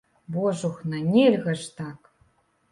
Божухна, 0.35 0.97
нельга 1.13 1.53
ж 1.61 1.77
так! 1.77 1.99